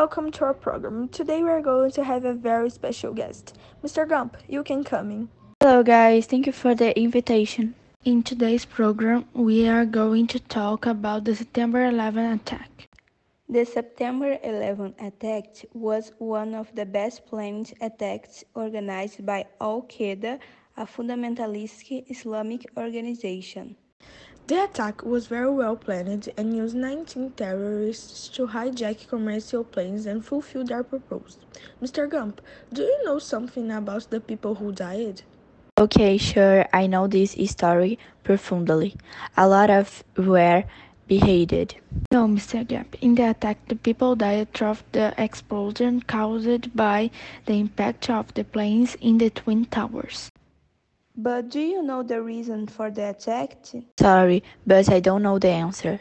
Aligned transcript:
Welcome 0.00 0.32
to 0.32 0.44
our 0.46 0.54
program. 0.54 1.06
Today 1.08 1.44
we 1.44 1.50
are 1.50 1.60
going 1.60 1.92
to 1.92 2.02
have 2.02 2.24
a 2.24 2.34
very 2.34 2.68
special 2.68 3.14
guest. 3.14 3.56
Mr. 3.80 4.08
Gump, 4.08 4.36
you 4.48 4.64
can 4.64 4.82
come 4.82 5.12
in. 5.12 5.28
Hello, 5.60 5.84
guys. 5.84 6.26
Thank 6.26 6.46
you 6.46 6.52
for 6.52 6.74
the 6.74 6.90
invitation. 6.98 7.76
In 8.04 8.24
today's 8.24 8.64
program, 8.64 9.24
we 9.34 9.68
are 9.68 9.84
going 9.84 10.26
to 10.34 10.40
talk 10.40 10.86
about 10.86 11.24
the 11.24 11.36
September 11.36 11.84
11 11.84 12.32
attack. 12.32 12.88
The 13.48 13.64
September 13.64 14.36
11 14.42 14.96
attack 14.98 15.64
was 15.74 16.10
one 16.18 16.56
of 16.56 16.74
the 16.74 16.86
best 16.86 17.24
planned 17.26 17.72
attacks 17.80 18.42
organized 18.56 19.24
by 19.24 19.46
Al 19.60 19.82
Qaeda, 19.82 20.40
a 20.76 20.86
fundamentalist 20.86 22.10
Islamic 22.10 22.66
organization. 22.76 23.76
The 24.46 24.64
attack 24.64 25.02
was 25.02 25.26
very 25.26 25.50
well 25.50 25.74
planned 25.74 26.28
and 26.36 26.54
used 26.54 26.76
19 26.76 27.30
terrorists 27.30 28.28
to 28.36 28.48
hijack 28.48 29.08
commercial 29.08 29.64
planes 29.64 30.04
and 30.04 30.22
fulfill 30.22 30.64
their 30.64 30.82
purpose. 30.82 31.38
Mr. 31.82 32.06
Gump, 32.10 32.42
do 32.70 32.82
you 32.82 33.04
know 33.06 33.18
something 33.18 33.72
about 33.72 34.10
the 34.10 34.20
people 34.20 34.56
who 34.56 34.70
died? 34.70 35.22
Okay, 35.78 36.18
sure, 36.18 36.66
I 36.74 36.86
know 36.86 37.06
this 37.06 37.34
story 37.50 37.98
profoundly. 38.22 38.96
A 39.34 39.48
lot 39.48 39.70
of 39.70 40.04
were 40.14 40.64
beheaded. 41.08 41.76
No, 42.12 42.28
Mr. 42.28 42.68
Gump, 42.68 42.96
in 43.00 43.14
the 43.14 43.30
attack, 43.30 43.66
the 43.68 43.76
people 43.76 44.14
died 44.14 44.52
through 44.52 44.76
the 44.92 45.14
explosion 45.16 46.02
caused 46.02 46.76
by 46.76 47.10
the 47.46 47.54
impact 47.54 48.10
of 48.10 48.34
the 48.34 48.44
planes 48.44 48.94
in 49.00 49.16
the 49.16 49.30
Twin 49.30 49.64
Towers. 49.64 50.30
But 51.16 51.48
do 51.48 51.60
you 51.60 51.80
know 51.80 52.02
the 52.02 52.20
reason 52.20 52.66
for 52.66 52.90
the 52.90 53.10
attack? 53.10 53.56
Sorry, 54.00 54.42
but 54.66 54.90
I 54.90 54.98
don't 54.98 55.22
know 55.22 55.38
the 55.38 55.50
answer. 55.50 56.00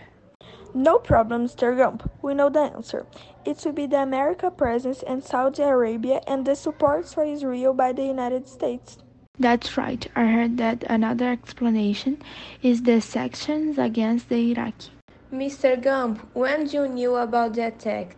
No 0.73 0.98
problem, 0.98 1.45
Mr. 1.45 1.77
Gump. 1.77 2.09
We 2.23 2.34
know 2.34 2.49
the 2.49 2.62
answer. 2.62 3.05
It 3.45 3.62
will 3.63 3.73
be 3.73 3.86
the 3.86 4.02
American 4.02 4.52
presence 4.52 5.03
in 5.03 5.22
Saudi 5.22 5.62
Arabia 5.62 6.22
and 6.26 6.45
the 6.45 6.55
support 6.55 7.08
for 7.08 7.23
Israel 7.23 7.73
by 7.73 7.94
the 7.94 8.03
United 8.03 8.47
States. 8.47 8.97
That's 9.38 9.78
right. 9.78 10.08
I 10.16 10.25
heard 10.25 10.58
that 10.58 10.83
another 10.89 11.31
explanation 11.31 12.20
is 12.64 12.81
the 12.81 13.00
sanctions 13.00 13.77
against 13.77 14.30
the 14.30 14.52
Iraqi. 14.52 14.89
Mr. 15.31 15.80
Gump, 15.80 16.27
when 16.33 16.61
did 16.66 16.73
you 16.73 16.88
knew 16.88 17.16
about 17.16 17.53
the 17.53 17.67
attack? 17.67 18.16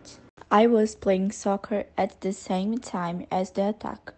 I 0.50 0.66
was 0.66 0.94
playing 0.94 1.32
soccer 1.32 1.84
at 1.98 2.22
the 2.22 2.32
same 2.32 2.78
time 2.78 3.26
as 3.30 3.50
the 3.50 3.68
attack. 3.68 4.14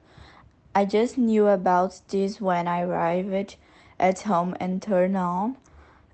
I 0.78 0.84
just 0.84 1.18
knew 1.18 1.48
about 1.48 2.00
this 2.06 2.40
when 2.40 2.68
I 2.68 2.82
arrived 2.82 3.56
at 3.98 4.20
home 4.20 4.54
and 4.60 4.80
turned 4.80 5.16
on 5.16 5.56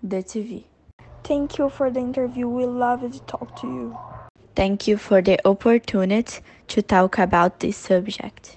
the 0.02 0.22
TV. 0.22 0.64
Thank 1.22 1.58
you 1.58 1.68
for 1.68 1.90
the 1.90 2.00
interview. 2.00 2.48
We 2.48 2.64
loved 2.64 3.12
to 3.12 3.20
talk 3.32 3.60
to 3.60 3.66
you. 3.66 3.98
Thank 4.56 4.88
you 4.88 4.96
for 4.96 5.20
the 5.20 5.38
opportunity 5.46 6.40
to 6.68 6.80
talk 6.80 7.18
about 7.18 7.60
this 7.60 7.76
subject. 7.76 8.52